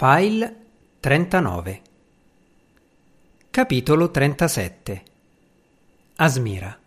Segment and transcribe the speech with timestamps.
[0.00, 0.54] File
[1.00, 1.80] 39
[3.50, 5.02] Capitolo 37
[6.14, 6.78] Asmira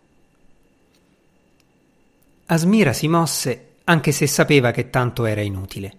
[2.46, 5.92] Asmira si mosse anche se sapeva che tanto era inutile.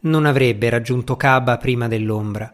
[0.00, 2.52] Non avrebbe raggiunto Caba prima dell'ombra.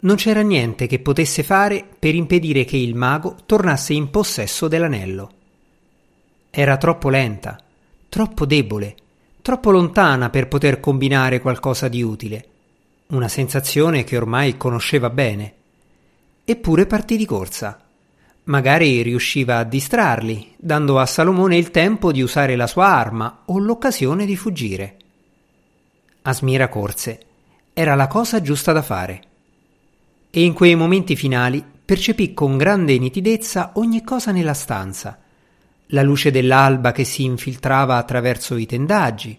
[0.00, 5.30] Non c'era niente che potesse fare per impedire che il mago tornasse in possesso dell'anello.
[6.50, 7.62] Era troppo lenta,
[8.08, 8.96] troppo debole,
[9.40, 12.46] troppo lontana per poter combinare qualcosa di utile
[13.10, 15.54] una sensazione che ormai conosceva bene.
[16.44, 17.80] Eppure partì di corsa.
[18.44, 23.58] Magari riusciva a distrarli, dando a Salomone il tempo di usare la sua arma o
[23.58, 24.96] l'occasione di fuggire.
[26.22, 27.20] Asmira corse.
[27.72, 29.22] Era la cosa giusta da fare.
[30.30, 35.18] E in quei momenti finali percepì con grande nitidezza ogni cosa nella stanza.
[35.86, 39.36] La luce dell'alba che si infiltrava attraverso i tendaggi,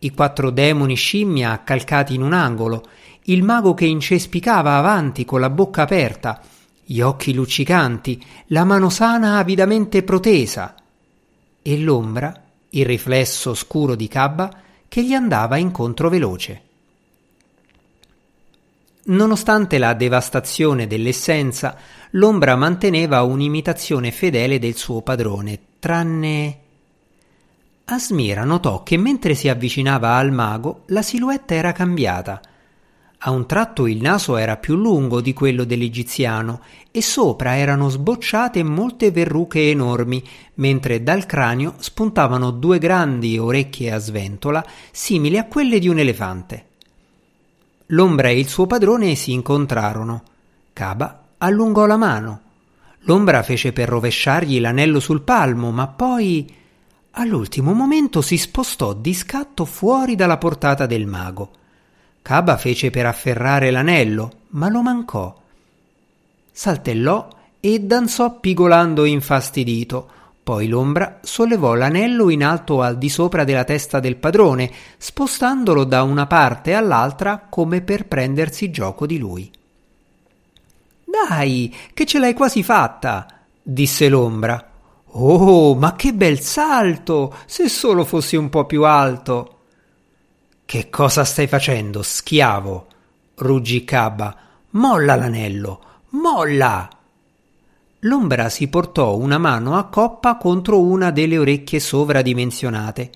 [0.00, 2.82] i quattro demoni scimmia accalcati in un angolo
[3.28, 6.40] il mago che incespicava avanti con la bocca aperta,
[6.84, 10.74] gli occhi luccicanti, la mano sana avidamente protesa,
[11.60, 14.50] e l'ombra, il riflesso scuro di Cabba,
[14.88, 16.62] che gli andava incontro veloce.
[19.04, 21.76] Nonostante la devastazione dell'essenza,
[22.12, 26.58] l'ombra manteneva un'imitazione fedele del suo padrone, tranne.
[27.90, 32.40] Asmira notò che mentre si avvicinava al mago la silhouette era cambiata
[33.22, 36.60] a un tratto il naso era più lungo di quello dell'egiziano
[36.92, 40.22] e sopra erano sbocciate molte verruche enormi,
[40.54, 46.66] mentre dal cranio spuntavano due grandi orecchie a sventola simili a quelle di un elefante.
[47.86, 50.22] L'ombra e il suo padrone si incontrarono.
[50.72, 52.40] Caba allungò la mano.
[53.00, 56.48] L'ombra fece per rovesciargli l'anello sul palmo, ma poi
[57.12, 61.50] all'ultimo momento si spostò di scatto fuori dalla portata del mago.
[62.22, 65.34] Caba fece per afferrare l'anello, ma lo mancò.
[66.52, 67.28] Saltellò
[67.60, 70.10] e danzò pigolando infastidito.
[70.42, 76.02] Poi l'ombra sollevò l'anello in alto al di sopra della testa del padrone, spostandolo da
[76.02, 79.50] una parte all'altra come per prendersi gioco di lui.
[81.04, 83.26] Dai, che ce l'hai quasi fatta,
[83.62, 84.67] disse l'ombra.
[85.12, 87.34] Oh, ma che bel salto!
[87.46, 89.56] Se solo fossi un po' più alto.
[90.64, 92.86] Che cosa stai facendo, schiavo?
[93.36, 94.36] ruggì Cabba.
[94.70, 95.80] Molla l'anello,
[96.10, 96.88] molla!
[98.02, 103.10] L'ombra si portò una mano a coppa contro una delle orecchie sovradimensionate.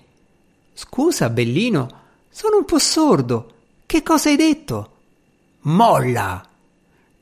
[0.73, 1.87] Scusa, bellino,
[2.29, 3.51] sono un po' sordo.
[3.85, 4.91] Che cosa hai detto?
[5.61, 6.43] Molla!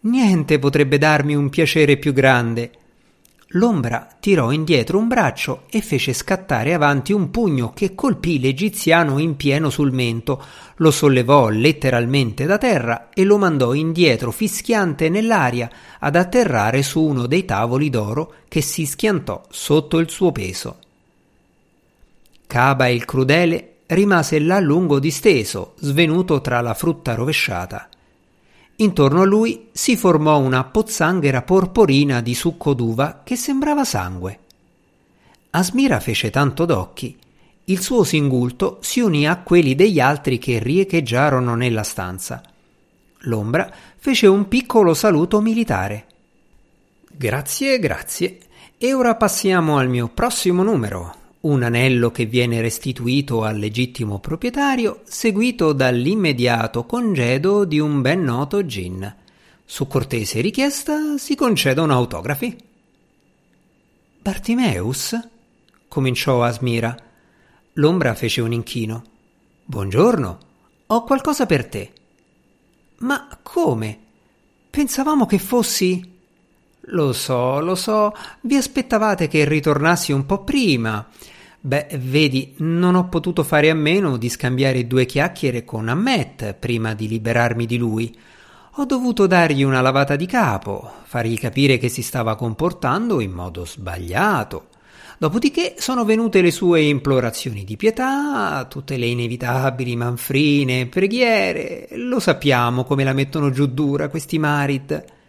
[0.04, 2.72] Niente potrebbe darmi un piacere più grande.
[3.56, 9.36] L'ombra tirò indietro un braccio e fece scattare avanti un pugno che colpì l'egiziano in
[9.36, 10.42] pieno sul mento,
[10.78, 15.70] lo sollevò letteralmente da terra e lo mandò indietro fischiante nell'aria
[16.00, 20.78] ad atterrare su uno dei tavoli d'oro che si schiantò sotto il suo peso.
[22.48, 27.90] Caba il crudele rimase là lungo disteso, svenuto tra la frutta rovesciata.
[28.82, 34.40] Intorno a lui si formò una pozzanghera porporina di succo d'uva che sembrava sangue.
[35.52, 37.16] Asmira fece tanto d'occhi.
[37.66, 42.42] Il suo singulto si unì a quelli degli altri che riecheggiarono nella stanza.
[43.26, 46.08] L'ombra fece un piccolo saluto militare.
[47.12, 48.40] Grazie, grazie.
[48.80, 55.02] E ora passiamo al mio prossimo numero, un anello che viene restituito al legittimo proprietario,
[55.06, 59.16] seguito dall'immediato congedo di un ben noto gin.
[59.66, 62.56] Su cortese richiesta si concedono autografi.
[64.22, 65.18] Bartimeus?
[65.88, 66.96] cominciò Asmira.
[67.74, 69.04] L'ombra fece un inchino.
[69.66, 70.40] Buongiorno,
[70.88, 71.92] ho qualcosa per te.
[72.98, 74.00] Ma come?
[74.70, 76.11] Pensavamo che fossi.
[76.94, 81.08] Lo so, lo so, vi aspettavate che ritornassi un po' prima.
[81.62, 86.94] Beh, vedi, non ho potuto fare a meno di scambiare due chiacchiere con Ammet prima
[86.94, 88.14] di liberarmi di lui.
[88.76, 93.66] Ho dovuto dargli una lavata di capo, fargli capire che si stava comportando in modo
[93.66, 94.68] sbagliato.
[95.18, 101.88] Dopodiché sono venute le sue implorazioni di pietà, tutte le inevitabili manfrine, preghiere.
[101.92, 105.20] Lo sappiamo come la mettono giù dura questi Marit.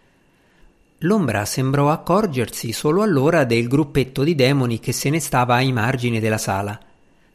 [1.03, 6.19] L'ombra sembrò accorgersi solo allora del gruppetto di demoni che se ne stava ai margini
[6.19, 6.79] della sala.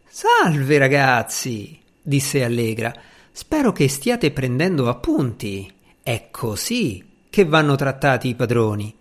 [0.07, 2.95] Salve ragazzi, disse Allegra.
[3.31, 5.71] Spero che stiate prendendo appunti.
[6.03, 8.95] È così che vanno trattati i padroni.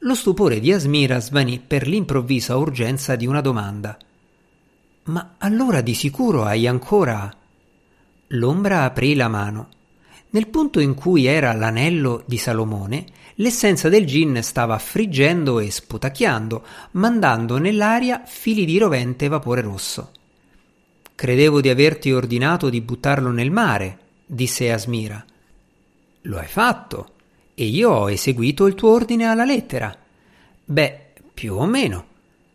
[0.00, 3.96] Lo stupore di Asmira svanì per l'improvvisa urgenza di una domanda.
[5.04, 7.34] Ma allora di sicuro hai ancora.
[8.28, 9.68] L'ombra aprì la mano.
[10.30, 16.64] Nel punto in cui era l'anello di Salomone, l'essenza del gin stava friggendo e sputacchiando,
[16.92, 20.12] mandando nell'aria fili di rovente vapore rosso.
[21.14, 25.24] Credevo di averti ordinato di buttarlo nel mare, disse Asmira.
[26.22, 27.12] Lo hai fatto,
[27.54, 29.96] e io ho eseguito il tuo ordine alla lettera.
[30.64, 32.06] Beh, più o meno.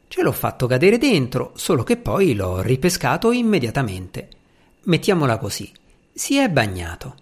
[0.08, 4.30] Ce l'ho fatto cadere dentro, solo che poi l'ho ripescato immediatamente.
[4.84, 5.72] Mettiamola così,
[6.14, 7.16] si è bagnato.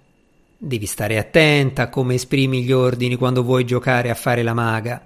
[0.63, 5.01] Devi stare attenta a come esprimi gli ordini quando vuoi giocare a fare la maga.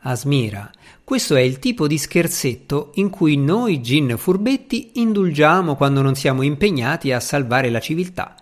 [0.00, 0.70] Asmira,
[1.02, 6.42] questo è il tipo di scherzetto in cui noi gin furbetti indulgiamo quando non siamo
[6.42, 8.34] impegnati a salvare la civiltà.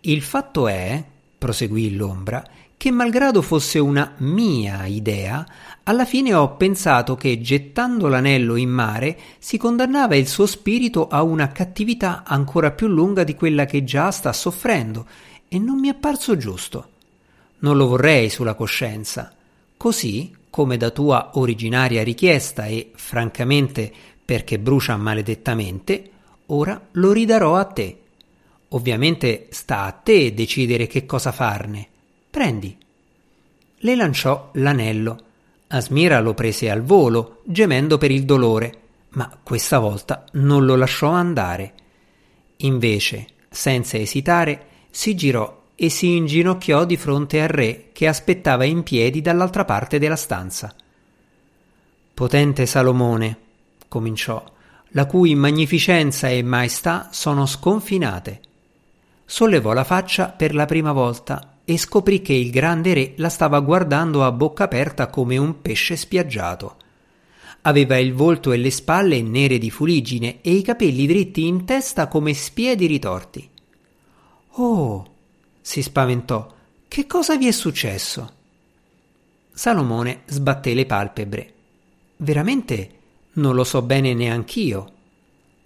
[0.00, 1.04] Il fatto è,
[1.36, 2.42] proseguì l'ombra,
[2.78, 5.46] che malgrado fosse una mia idea,
[5.82, 11.22] alla fine ho pensato che gettando l'anello in mare si condannava il suo spirito a
[11.22, 15.06] una cattività ancora più lunga di quella che già sta soffrendo,
[15.52, 16.88] e non mi è parso giusto.
[17.58, 19.34] Non lo vorrei sulla coscienza.
[19.76, 23.92] Così, come da tua originaria richiesta e, francamente,
[24.24, 26.10] perché brucia maledettamente,
[26.46, 27.98] ora lo ridarò a te.
[28.68, 31.88] Ovviamente sta a te decidere che cosa farne.
[32.30, 32.78] Prendi.
[33.78, 35.24] Le lanciò l'anello.
[35.66, 38.78] Asmira lo prese al volo, gemendo per il dolore,
[39.10, 41.74] ma questa volta non lo lasciò andare.
[42.58, 48.82] Invece, senza esitare, si girò e si inginocchiò di fronte al re che aspettava in
[48.82, 50.74] piedi dall'altra parte della stanza.
[52.12, 53.38] Potente Salomone,
[53.88, 54.44] cominciò,
[54.88, 58.40] la cui magnificenza e maestà sono sconfinate.
[59.24, 63.60] Sollevò la faccia per la prima volta e scoprì che il grande re la stava
[63.60, 66.76] guardando a bocca aperta come un pesce spiaggiato.
[67.62, 72.08] Aveva il volto e le spalle nere di fuligine e i capelli dritti in testa
[72.08, 73.48] come spiedi ritorti.
[74.54, 75.06] Oh,
[75.60, 76.52] si spaventò.
[76.88, 78.32] Che cosa vi è successo?
[79.52, 81.54] Salomone sbatté le palpebre.
[82.16, 82.90] Veramente
[83.34, 84.92] non lo so bene neanch'io.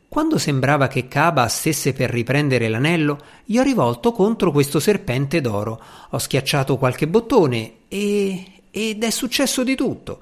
[0.09, 5.81] Quando sembrava che Caba stesse per riprendere l'anello, gli ho rivolto contro questo serpente d'oro.
[6.11, 8.45] Ho schiacciato qualche bottone e.
[8.71, 10.21] ed è successo di tutto.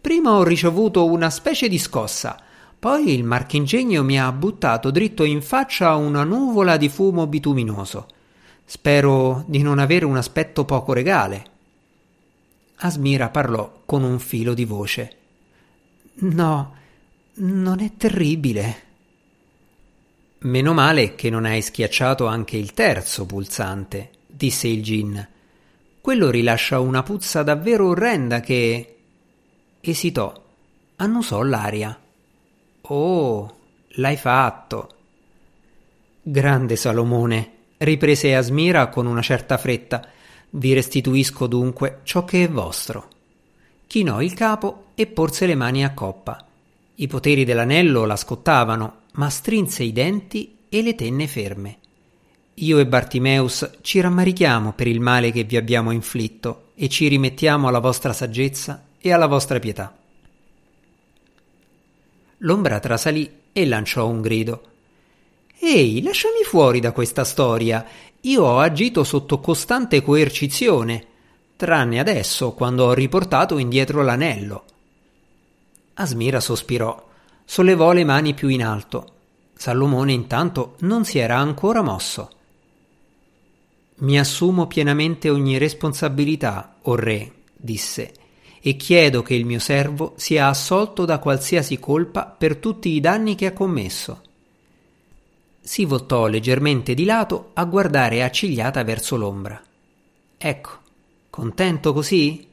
[0.00, 2.38] Prima ho ricevuto una specie di scossa,
[2.84, 8.08] poi il marchingegno mi ha buttato dritto in faccia una nuvola di fumo bituminoso.
[8.62, 11.46] Spero di non avere un aspetto poco regale.
[12.76, 15.16] Asmira parlò con un filo di voce.
[16.16, 16.74] No,
[17.36, 18.82] non è terribile.
[20.40, 25.26] Meno male che non hai schiacciato anche il terzo pulsante, disse il gin.
[26.02, 28.96] Quello rilascia una puzza davvero orrenda che.
[29.80, 30.44] esitò,
[30.96, 31.98] annusò l'aria.
[32.88, 33.54] Oh,
[33.92, 34.88] l'hai fatto.
[36.20, 40.06] Grande Salomone, riprese Asmira con una certa fretta.
[40.50, 43.08] Vi restituisco dunque ciò che è vostro.
[43.86, 46.44] Chinò il capo e porse le mani a coppa.
[46.96, 51.78] I poteri dell'anello la scottavano, ma strinse i denti e le tenne ferme.
[52.54, 57.66] Io e Bartimeus ci rammarichiamo per il male che vi abbiamo inflitto e ci rimettiamo
[57.66, 60.03] alla vostra saggezza e alla vostra pietà.
[62.44, 64.62] L'ombra trasalì e lanciò un grido.
[65.58, 67.86] Ehi, lasciami fuori da questa storia.
[68.22, 71.06] Io ho agito sotto costante coercizione,
[71.56, 74.64] tranne adesso, quando ho riportato indietro l'anello.
[75.94, 77.08] Asmira sospirò,
[77.44, 79.12] sollevò le mani più in alto.
[79.54, 82.30] Salomone intanto non si era ancora mosso.
[83.96, 88.12] Mi assumo pienamente ogni responsabilità, o re, disse,
[88.66, 93.34] e chiedo che il mio servo sia assolto da qualsiasi colpa per tutti i danni
[93.34, 94.22] che ha commesso.
[95.60, 99.62] Si voltò leggermente di lato a guardare accigliata verso l'ombra.
[100.38, 100.70] Ecco,
[101.28, 102.48] contento così?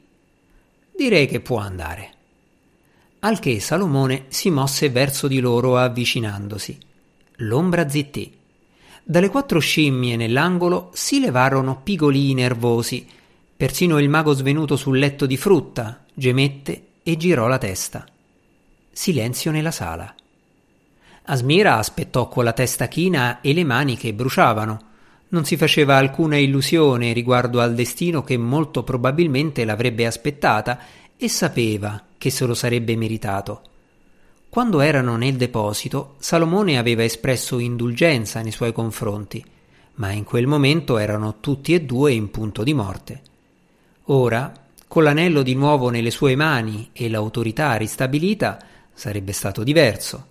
[0.94, 2.10] Direi che può andare.
[3.20, 6.78] Al che Salomone si mosse verso di loro avvicinandosi.
[7.36, 8.36] L'ombra zittì.
[9.02, 13.08] Dalle quattro scimmie nell'angolo si levarono pigolii nervosi.
[13.62, 18.04] Persino il mago svenuto sul letto di frutta gemette e girò la testa.
[18.90, 20.12] Silenzio nella sala.
[21.26, 24.80] Asmira aspettò con la testa china e le mani che bruciavano.
[25.28, 30.80] Non si faceva alcuna illusione riguardo al destino che molto probabilmente l'avrebbe aspettata
[31.16, 33.62] e sapeva che se lo sarebbe meritato.
[34.48, 39.44] Quando erano nel deposito, Salomone aveva espresso indulgenza nei suoi confronti,
[39.94, 43.22] ma in quel momento erano tutti e due in punto di morte.
[44.12, 44.52] Ora,
[44.88, 48.58] con l'anello di nuovo nelle sue mani e l'autorità ristabilita,
[48.92, 50.26] sarebbe stato diverso.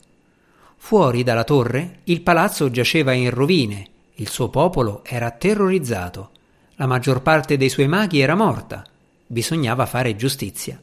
[0.78, 6.30] Fuori dalla torre il palazzo giaceva in rovine, il suo popolo era terrorizzato.
[6.76, 8.86] La maggior parte dei suoi maghi era morta.
[9.26, 10.80] Bisognava fare giustizia.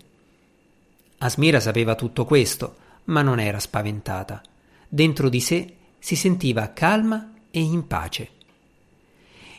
[1.18, 4.42] Asmira sapeva tutto questo, ma non era spaventata.
[4.88, 8.28] Dentro di sé si sentiva calma e in pace.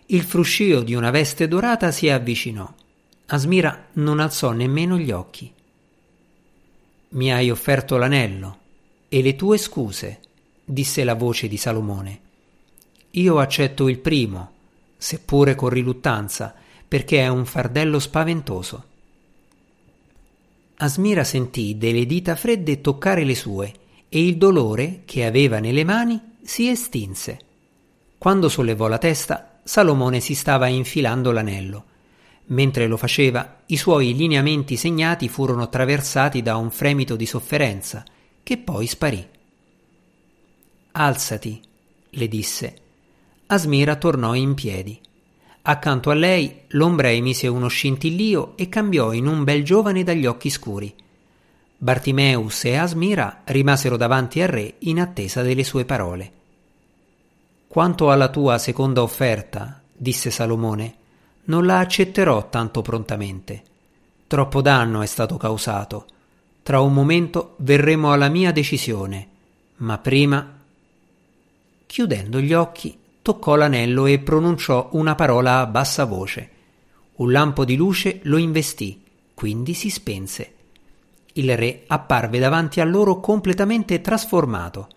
[0.07, 2.69] Il fruscio di una veste dorata si avvicinò.
[3.31, 5.53] Asmira non alzò nemmeno gli occhi.
[7.09, 8.57] Mi hai offerto l'anello
[9.07, 10.19] e le tue scuse,
[10.65, 12.19] disse la voce di Salomone.
[13.11, 14.51] Io accetto il primo,
[14.97, 16.55] seppure con riluttanza,
[16.87, 18.83] perché è un fardello spaventoso.
[20.77, 23.73] Asmira sentì delle dita fredde toccare le sue
[24.09, 27.39] e il dolore che aveva nelle mani si estinse.
[28.17, 31.88] Quando sollevò la testa, Salomone si stava infilando l'anello.
[32.49, 38.03] Mentre lo faceva, i suoi lineamenti segnati furono attraversati da un fremito di sofferenza,
[38.41, 39.27] che poi sparì.
[40.91, 41.61] Alzati,
[42.09, 42.75] le disse.
[43.47, 44.99] Asmira tornò in piedi.
[45.61, 50.49] Accanto a lei l'ombra emise uno scintillio e cambiò in un bel giovane dagli occhi
[50.49, 50.93] scuri.
[51.77, 56.31] Bartimeus e Asmira rimasero davanti al re in attesa delle sue parole.
[57.67, 60.95] Quanto alla tua seconda offerta, disse Salomone,
[61.49, 63.63] non la accetterò tanto prontamente.
[64.27, 66.05] Troppo danno è stato causato.
[66.63, 69.27] Tra un momento verremo alla mia decisione,
[69.77, 70.57] ma prima.
[71.85, 76.49] Chiudendo gli occhi, toccò l'anello e pronunciò una parola a bassa voce.
[77.15, 79.01] Un lampo di luce lo investì,
[79.33, 80.53] quindi si spense.
[81.33, 84.87] Il re apparve davanti a loro completamente trasformato.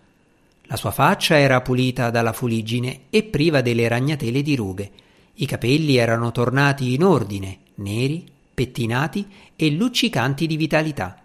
[0.65, 4.91] La sua faccia era pulita dalla fuliggine e priva delle ragnatele di rughe
[5.35, 11.21] i capelli erano tornati in ordine, neri, pettinati e luccicanti di vitalità.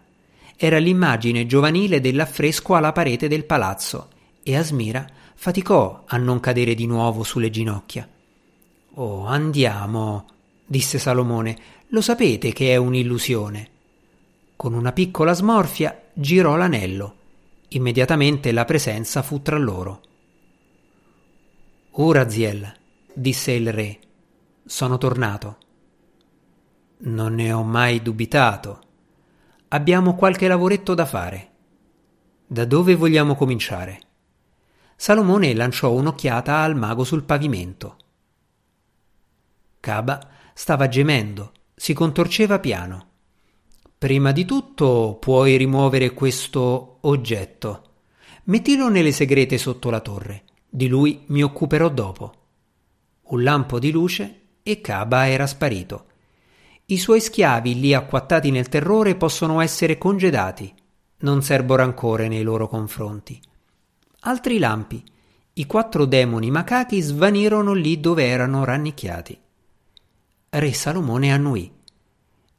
[0.57, 4.09] Era l'immagine giovanile dell'affresco alla parete del palazzo
[4.43, 8.09] e Asmira faticò a non cadere di nuovo sulle ginocchia.
[8.95, 10.27] Oh, andiamo,
[10.65, 11.57] disse Salomone,
[11.89, 13.71] lo sapete che è un'illusione.
[14.57, 17.15] Con una piccola smorfia girò l'anello.
[17.69, 20.01] Immediatamente la presenza fu tra loro.
[21.93, 22.75] Uraziel,
[23.19, 23.99] disse il re.
[24.65, 25.59] Sono tornato.
[26.99, 28.81] Non ne ho mai dubitato.
[29.69, 31.51] Abbiamo qualche lavoretto da fare.
[32.47, 34.01] Da dove vogliamo cominciare?
[34.97, 37.97] Salomone lanciò un'occhiata al mago sul pavimento.
[39.81, 43.07] Caba stava gemendo, si contorceva piano.
[43.99, 47.83] Prima di tutto puoi rimuovere questo oggetto.
[48.45, 50.45] Mettilo nelle segrete sotto la torre.
[50.69, 52.38] Di lui mi occuperò dopo
[53.29, 56.07] un lampo di luce e Caba era sparito.
[56.87, 60.73] I suoi schiavi lì acquattati nel terrore possono essere congedati.
[61.19, 63.41] Non serbo rancore nei loro confronti.
[64.21, 65.05] Altri lampi.
[65.55, 69.39] I quattro demoni macachi svanirono lì dove erano rannicchiati.
[70.51, 71.71] Re Salomone annuì.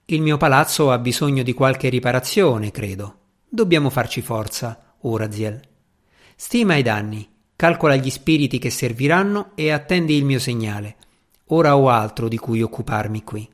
[0.05, 3.17] Il mio palazzo ha bisogno di qualche riparazione, credo.
[3.47, 5.59] Dobbiamo farci forza, Uraziel.
[6.35, 7.27] Stima i danni
[7.59, 10.95] calcola gli spiriti che serviranno e attendi il mio segnale.
[11.47, 13.49] Ora ho altro di cui occuparmi qui.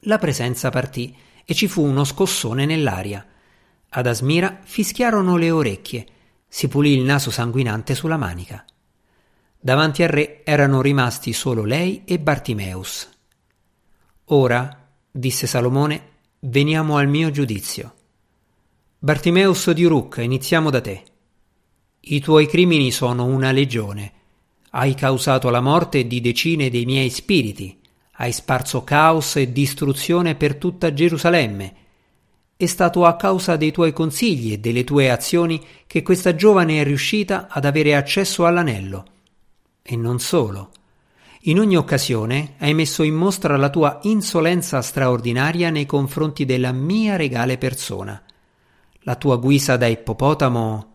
[0.00, 3.26] La presenza partì e ci fu uno scossone nell'aria.
[3.88, 6.06] Ad Asmira fischiarono le orecchie,
[6.46, 8.62] si pulì il naso sanguinante sulla manica.
[9.58, 13.08] Davanti al re erano rimasti solo lei e Bartimeus.
[14.26, 16.08] Ora, disse Salomone,
[16.40, 17.94] veniamo al mio giudizio.
[18.98, 21.04] Bartimeus di Uruk, iniziamo da te.
[22.06, 24.12] I tuoi crimini sono una legione.
[24.72, 27.78] Hai causato la morte di decine dei miei spiriti.
[28.16, 31.74] Hai sparso caos e distruzione per tutta Gerusalemme.
[32.56, 36.84] È stato a causa dei tuoi consigli e delle tue azioni che questa giovane è
[36.84, 39.06] riuscita ad avere accesso all'anello.
[39.82, 40.72] E non solo.
[41.44, 47.16] In ogni occasione hai messo in mostra la tua insolenza straordinaria nei confronti della mia
[47.16, 48.22] regale persona.
[49.04, 50.93] La tua guisa da ippopotamo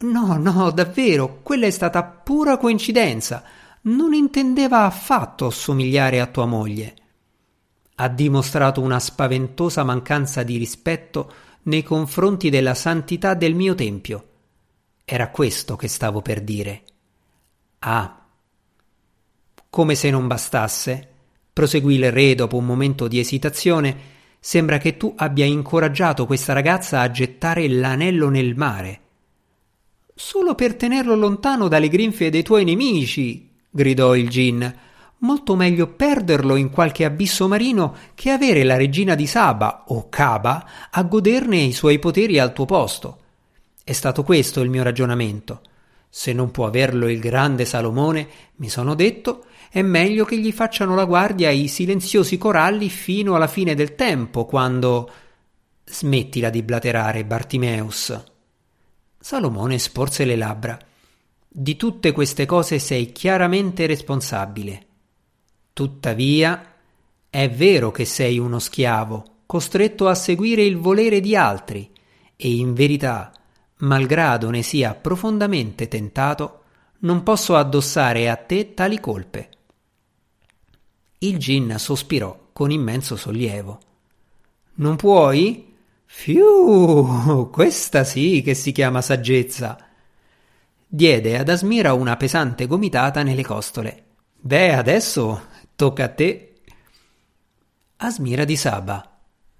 [0.00, 3.42] No, no, davvero, quella è stata pura coincidenza.
[3.82, 6.94] Non intendeva affatto assomigliare a tua moglie.
[7.96, 14.26] Ha dimostrato una spaventosa mancanza di rispetto nei confronti della santità del mio tempio.
[15.04, 16.82] Era questo che stavo per dire.
[17.80, 18.24] Ah.
[19.68, 21.08] Come se non bastasse,
[21.52, 23.96] proseguì il re dopo un momento di esitazione,
[24.38, 29.00] sembra che tu abbia incoraggiato questa ragazza a gettare l'anello nel mare
[30.20, 34.76] Solo per tenerlo lontano dalle grinfie dei tuoi nemici, gridò il gin.
[35.18, 40.90] Molto meglio perderlo in qualche abisso marino che avere la regina di Saba o Caba
[40.90, 43.18] a goderne i suoi poteri al tuo posto.
[43.84, 45.60] È stato questo il mio ragionamento.
[46.08, 50.96] Se non può averlo il grande Salomone, mi sono detto, è meglio che gli facciano
[50.96, 55.10] la guardia i silenziosi coralli fino alla fine del tempo, quando.
[55.84, 58.36] Smettila di blaterare, Bartimeus.
[59.28, 60.78] Salomone sporse le labbra.
[61.46, 64.86] Di tutte queste cose sei chiaramente responsabile.
[65.74, 66.76] Tuttavia,
[67.28, 71.92] è vero che sei uno schiavo, costretto a seguire il volere di altri,
[72.36, 73.30] e in verità,
[73.80, 76.62] malgrado ne sia profondamente tentato,
[77.00, 79.50] non posso addossare a te tali colpe.
[81.18, 83.78] Il gin sospirò con immenso sollievo.
[84.76, 85.67] Non puoi?
[86.10, 89.76] Fiu, questa sì che si chiama saggezza.
[90.86, 94.04] Diede ad Asmira una pesante gomitata nelle costole.
[94.40, 95.42] Beh, adesso
[95.76, 96.62] tocca a te.
[97.98, 99.18] Asmira di Saba,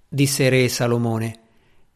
[0.08, 1.40] disse re Salomone.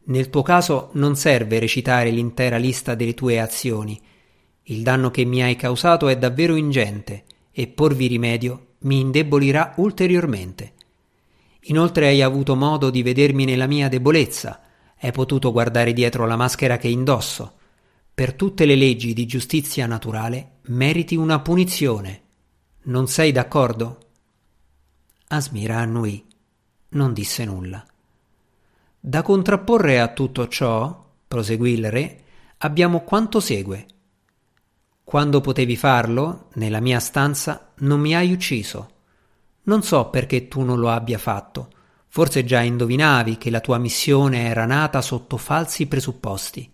[0.05, 3.99] Nel tuo caso non serve recitare l'intera lista delle tue azioni.
[4.65, 10.73] Il danno che mi hai causato è davvero ingente e porvi rimedio mi indebolirà ulteriormente.
[11.67, 14.61] Inoltre hai avuto modo di vedermi nella mia debolezza,
[14.99, 17.57] hai potuto guardare dietro la maschera che indosso.
[18.13, 22.21] Per tutte le leggi di giustizia naturale meriti una punizione.
[22.83, 23.97] Non sei d'accordo?
[25.27, 26.25] Asmira annui.
[26.89, 27.83] Non disse nulla.
[28.99, 32.23] Da contrapporre a tutto ciò, proseguì il re,
[32.59, 33.85] abbiamo quanto segue.
[35.03, 38.92] Quando potevi farlo, nella mia stanza, non mi hai ucciso.
[39.63, 41.69] Non so perché tu non lo abbia fatto.
[42.07, 46.69] Forse già indovinavi che la tua missione era nata sotto falsi presupposti.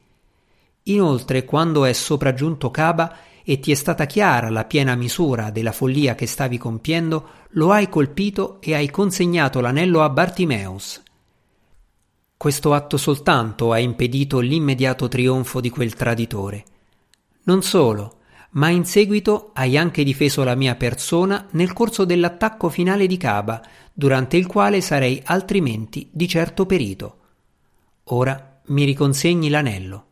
[0.83, 6.15] Inoltre, quando è sopraggiunto Caba e ti è stata chiara la piena misura della follia
[6.15, 11.01] che stavi compiendo, lo hai colpito e hai consegnato l'anello a Bartimeus,
[12.39, 16.63] questo atto soltanto ha impedito l'immediato trionfo di quel traditore.
[17.43, 18.18] Non solo,
[18.51, 23.61] ma in seguito hai anche difeso la mia persona nel corso dell'attacco finale di Caba,
[23.93, 27.17] durante il quale sarei altrimenti di certo perito.
[28.05, 30.05] Ora mi riconsegni l'anello.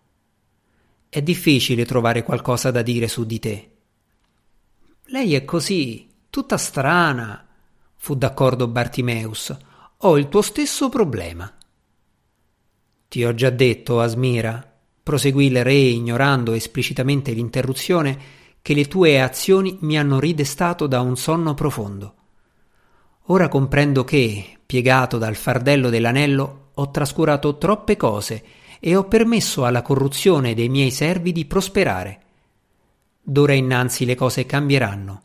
[1.09, 3.71] È difficile trovare qualcosa da dire su di te.
[5.05, 7.47] Lei è così, tutta strana,
[7.95, 9.55] fu d'accordo Bartimeus.
[9.99, 11.51] Ho il tuo stesso problema.
[13.07, 14.66] Ti ho già detto, Asmira,
[15.07, 18.19] proseguì il re ignorando esplicitamente l'interruzione,
[18.61, 22.13] che le tue azioni mi hanno ridestato da un sonno profondo.
[23.27, 28.43] Ora comprendo che, piegato dal fardello dell'anello, ho trascurato troppe cose
[28.81, 32.19] e ho permesso alla corruzione dei miei servi di prosperare.
[33.21, 35.21] D'ora innanzi le cose cambieranno.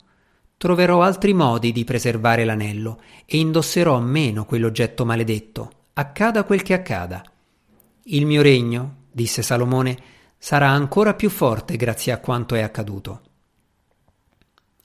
[0.55, 7.21] Troverò altri modi di preservare l'anello e indosserò meno quell'oggetto maledetto, accada quel che accada.
[8.03, 9.97] Il mio regno, disse Salomone,
[10.37, 13.21] sarà ancora più forte grazie a quanto è accaduto.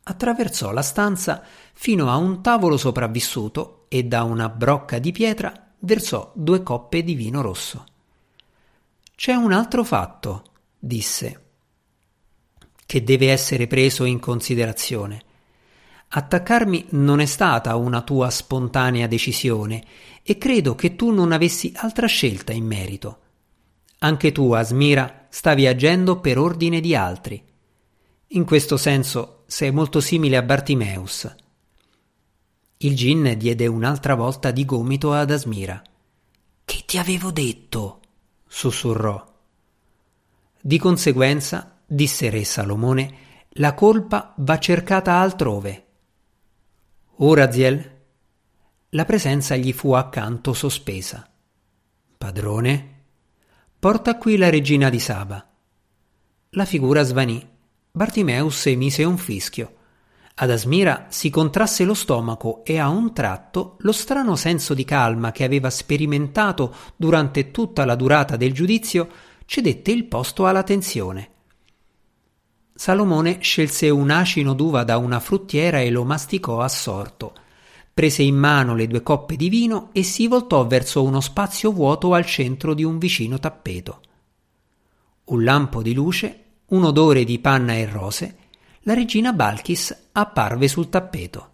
[0.04, 6.30] Attraversò la stanza fino a un tavolo sopravvissuto e da una brocca di pietra versò
[6.34, 7.84] due coppe di vino rosso.
[9.14, 10.44] C'è un altro fatto,
[10.78, 11.44] disse,
[12.86, 15.22] che deve essere preso in considerazione.
[16.08, 19.84] Attaccarmi non è stata una tua spontanea decisione
[20.22, 23.18] e credo che tu non avessi altra scelta in merito.
[23.98, 27.42] Anche tu, Asmira, stavi agendo per ordine di altri.
[28.28, 31.34] In questo senso sei molto simile a Bartimeus.
[32.78, 35.82] Il gin diede un'altra volta di gomito ad Asmira.
[36.64, 38.00] Che ti avevo detto?
[38.46, 39.24] sussurrò.
[40.60, 43.14] Di conseguenza, disse re Salomone,
[43.52, 45.86] la colpa va cercata altrove.
[47.16, 47.96] Uraziel?
[48.90, 51.28] La presenza gli fu accanto sospesa.
[52.16, 52.97] Padrone?
[53.80, 55.48] Porta qui la regina di Saba.
[56.50, 57.48] La figura svanì.
[57.92, 59.74] Bartimeus emise un fischio.
[60.34, 65.30] Ad Asmira si contrasse lo stomaco e a un tratto lo strano senso di calma
[65.30, 69.08] che aveva sperimentato durante tutta la durata del giudizio
[69.44, 71.30] cedette il posto alla tensione.
[72.74, 77.32] Salomone scelse un acino d'uva da una fruttiera e lo masticò assorto.
[77.98, 82.14] Prese in mano le due coppe di vino e si voltò verso uno spazio vuoto
[82.14, 84.00] al centro di un vicino tappeto.
[85.24, 88.36] Un lampo di luce, un odore di panna e rose,
[88.82, 91.48] la regina Balkis apparve sul tappeto.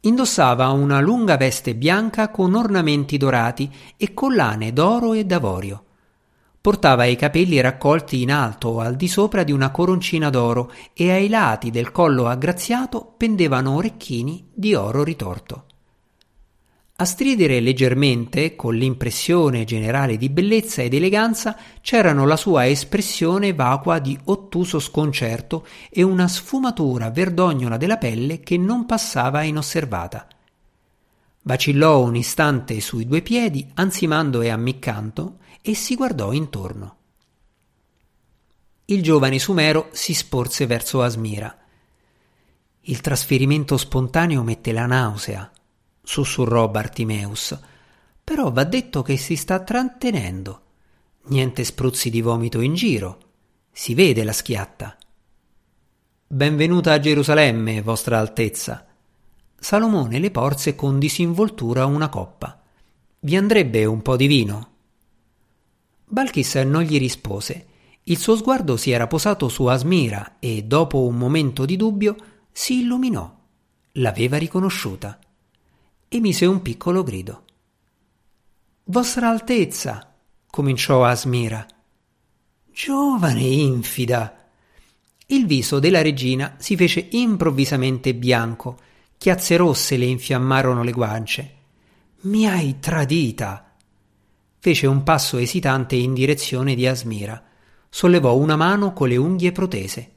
[0.00, 5.84] Indossava una lunga veste bianca con ornamenti dorati e collane d'oro e d'avorio.
[6.64, 11.28] Portava i capelli raccolti in alto al di sopra di una coroncina d'oro e ai
[11.28, 15.64] lati del collo aggraziato pendevano orecchini di oro ritorto.
[16.96, 23.98] A stridere leggermente, con l'impressione generale di bellezza ed eleganza, c'erano la sua espressione vacua
[23.98, 30.26] di ottuso sconcerto e una sfumatura verdognola della pelle che non passava inosservata.
[31.42, 36.96] Vacillò un istante sui due piedi, ansimando e ammiccando, e si guardò intorno.
[38.84, 41.56] Il giovane sumero si sporse verso Asmira.
[42.82, 45.50] Il trasferimento spontaneo mette la nausea,
[46.02, 47.58] sussurrò Bartimeus.
[48.22, 50.60] Però va detto che si sta trattenendo.
[51.28, 53.18] Niente spruzzi di vomito in giro.
[53.72, 54.98] Si vede la schiatta.
[56.26, 58.86] Benvenuta a Gerusalemme, vostra altezza.
[59.58, 62.60] Salomone le porse con disinvoltura una coppa.
[63.20, 64.72] Vi andrebbe un po' di vino?
[66.14, 67.66] Balkis non gli rispose.
[68.04, 72.16] Il suo sguardo si era posato su Asmira e, dopo un momento di dubbio,
[72.52, 73.30] si illuminò.
[73.92, 75.18] L'aveva riconosciuta
[76.16, 77.42] emise un piccolo grido.
[78.84, 80.14] Vostra Altezza,
[80.46, 81.66] cominciò Asmira.
[82.70, 84.48] Giovane infida.
[85.26, 88.78] Il viso della regina si fece improvvisamente bianco,
[89.18, 91.54] chiazze rosse le infiammarono le guance.
[92.22, 93.63] Mi hai tradita.
[94.64, 97.42] Fece un passo esitante in direzione di Asmira.
[97.90, 100.12] Sollevò una mano con le unghie protese.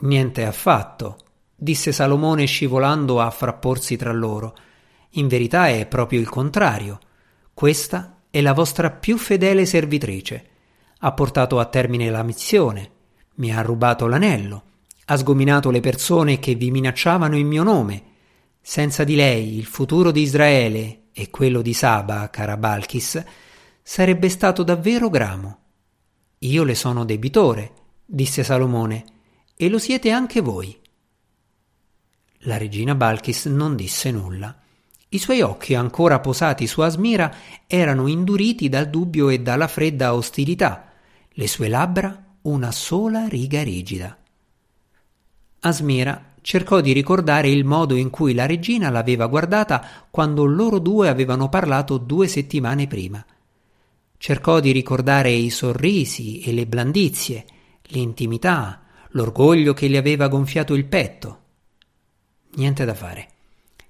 [0.00, 1.16] Niente affatto,
[1.56, 4.54] disse Salomone scivolando a frapporsi tra loro.
[5.12, 6.98] In verità è proprio il contrario.
[7.54, 10.46] Questa è la vostra più fedele servitrice.
[10.98, 12.90] Ha portato a termine la missione,
[13.36, 14.62] mi ha rubato l'anello,
[15.06, 18.02] ha sgominato le persone che vi minacciavano in mio nome.
[18.60, 23.24] Senza di lei il futuro di Israele e quello di Saba, cara Balkis,
[23.86, 25.58] sarebbe stato davvero gramo.
[26.38, 27.72] Io le sono debitore,
[28.04, 29.04] disse Salomone,
[29.54, 30.76] e lo siete anche voi.
[32.46, 34.58] La regina Balkis non disse nulla.
[35.10, 37.32] I suoi occhi, ancora posati su Asmira,
[37.66, 40.90] erano induriti dal dubbio e dalla fredda ostilità,
[41.28, 44.18] le sue labbra una sola riga rigida.
[45.60, 51.08] Asmira cercò di ricordare il modo in cui la regina l'aveva guardata quando loro due
[51.08, 53.24] avevano parlato due settimane prima.
[54.24, 57.44] Cercò di ricordare i sorrisi e le blandizie,
[57.88, 61.42] l'intimità, l'orgoglio che le aveva gonfiato il petto.
[62.54, 63.28] Niente da fare.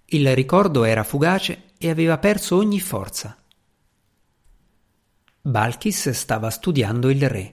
[0.06, 3.38] Il ricordo era fugace e aveva perso ogni forza.
[5.40, 7.52] Balkis stava studiando il re.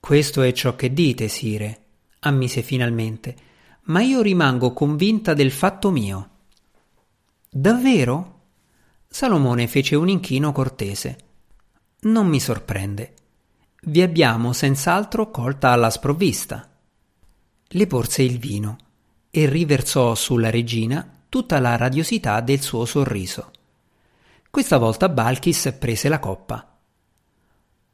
[0.00, 1.84] Questo è ciò che dite, sire,
[2.22, 3.36] ammise finalmente,
[3.82, 6.30] ma io rimango convinta del fatto mio.
[7.48, 8.40] Davvero?
[9.06, 11.28] Salomone fece un inchino cortese.
[12.02, 13.12] Non mi sorprende.
[13.82, 16.66] Vi abbiamo senz'altro colta alla sprovvista.
[17.66, 18.78] Le porse il vino
[19.30, 23.50] e riversò sulla regina tutta la radiosità del suo sorriso.
[24.48, 26.74] Questa volta Balkis prese la coppa.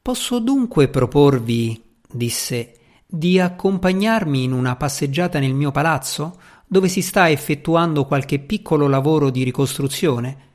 [0.01, 7.29] Posso dunque proporvi, disse, di accompagnarmi in una passeggiata nel mio palazzo, dove si sta
[7.29, 10.46] effettuando qualche piccolo lavoro di ricostruzione?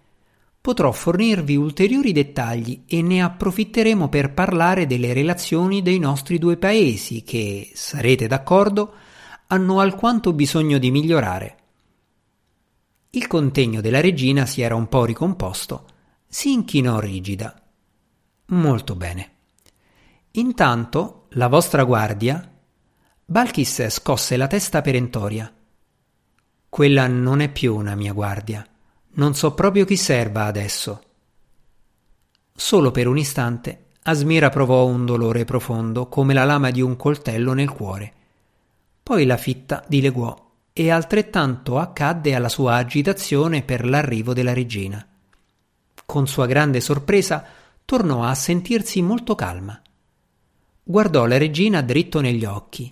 [0.61, 7.23] Potrò fornirvi ulteriori dettagli e ne approfitteremo per parlare delle relazioni dei nostri due paesi
[7.23, 8.93] che, sarete d'accordo,
[9.47, 11.57] hanno alquanto bisogno di migliorare.
[13.09, 15.87] Il contegno della regina si era un po' ricomposto.
[16.27, 17.59] Si inchinò rigida.
[18.45, 19.31] Molto bene.
[20.33, 22.49] Intanto la vostra guardia.
[23.25, 25.51] Balkis scosse la testa perentoria.
[26.69, 28.65] Quella non è più una mia guardia.
[29.13, 31.03] Non so proprio chi serva adesso.
[32.53, 37.53] Solo per un istante Asmira provò un dolore profondo come la lama di un coltello
[37.53, 38.13] nel cuore.
[39.03, 45.05] Poi la fitta dileguò e altrettanto accadde alla sua agitazione per l'arrivo della regina.
[46.03, 47.45] Con sua grande sorpresa
[47.85, 49.79] tornò a sentirsi molto calma.
[50.83, 52.91] Guardò la regina dritto negli occhi.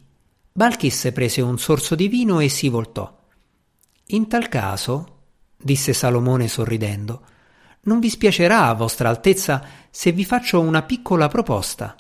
[0.51, 3.17] Balkis prese un sorso di vino e si voltò.
[4.07, 5.18] In tal caso,
[5.61, 7.25] disse Salomone sorridendo,
[7.81, 11.95] non vi spiacerà, vostra altezza, se vi faccio una piccola proposta.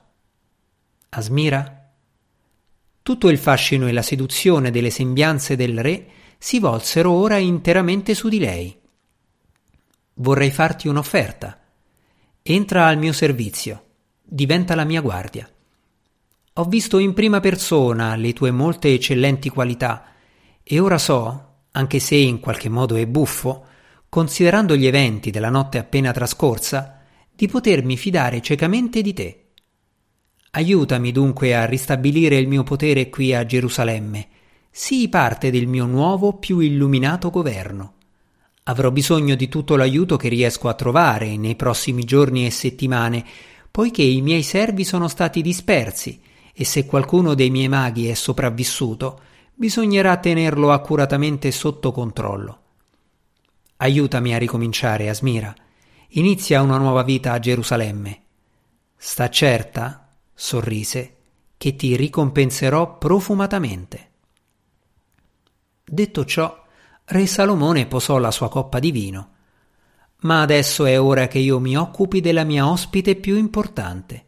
[1.09, 1.79] Asmira
[3.09, 8.29] tutto il fascino e la seduzione delle sembianze del re si volsero ora interamente su
[8.29, 8.79] di lei.
[10.13, 11.59] Vorrei farti un'offerta.
[12.43, 13.85] Entra al mio servizio,
[14.21, 15.49] diventa la mia guardia.
[16.53, 20.05] Ho visto in prima persona le tue molte eccellenti qualità
[20.61, 23.65] e ora so, anche se in qualche modo è buffo,
[24.09, 27.01] considerando gli eventi della notte appena trascorsa,
[27.33, 29.43] di potermi fidare ciecamente di te.
[30.51, 34.27] Aiutami dunque a ristabilire il mio potere qui a Gerusalemme.
[34.71, 37.93] Sii parte del mio nuovo più illuminato governo.
[38.63, 43.23] Avrò bisogno di tutto l'aiuto che riesco a trovare nei prossimi giorni e settimane,
[43.69, 46.19] poiché i miei servi sono stati dispersi
[46.53, 49.21] e se qualcuno dei miei maghi è sopravvissuto,
[49.59, 52.59] bisognerà tenerlo accuratamente sotto controllo.
[53.75, 55.53] Aiutami a ricominciare, Asmira.
[56.11, 58.21] Inizia una nuova vita a Gerusalemme.
[58.95, 61.15] Sta certa, sorrise,
[61.57, 64.11] che ti ricompenserò profumatamente.
[65.83, 66.63] Detto ciò,
[67.03, 69.29] Re Salomone posò la sua coppa di vino.
[70.21, 74.23] Ma adesso è ora che io mi occupi della mia ospite più importante.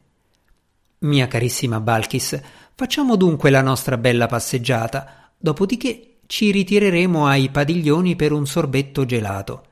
[1.00, 2.38] Mia carissima Balkis,
[2.76, 9.66] facciamo dunque la nostra bella passeggiata, dopodiché ci ritireremo ai padiglioni per un sorbetto gelato.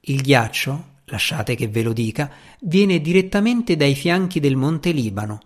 [0.00, 2.28] Il ghiaccio, lasciate che ve lo dica,
[2.62, 5.40] viene direttamente dai fianchi del monte Libano.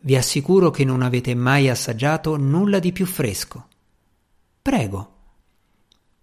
[0.00, 3.68] Vi assicuro che non avete mai assaggiato nulla di più fresco.
[4.60, 5.12] Prego.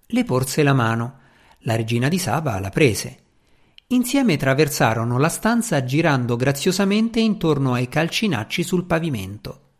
[0.05, 1.19] Le porse la mano.
[1.59, 3.17] La regina di Saba la prese.
[3.87, 9.70] Insieme traversarono la stanza girando graziosamente intorno ai calcinacci sul pavimento.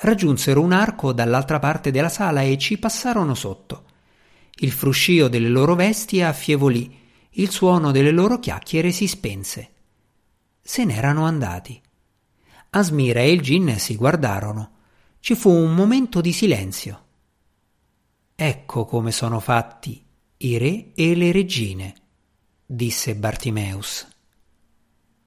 [0.00, 3.84] Raggiunsero un arco dall'altra parte della sala e ci passarono sotto.
[4.60, 6.96] Il fruscio delle loro vesti affievolì,
[7.30, 9.70] il suono delle loro chiacchiere si spense.
[10.60, 11.80] Se n'erano andati.
[12.70, 14.72] Asmira e il gin si guardarono.
[15.20, 17.04] Ci fu un momento di silenzio.
[18.34, 20.04] Ecco come sono fatti
[20.38, 21.94] i re e le regine
[22.70, 24.06] disse Bartimeus.